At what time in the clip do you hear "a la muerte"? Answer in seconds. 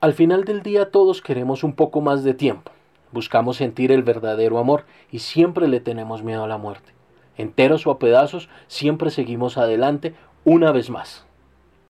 6.44-6.92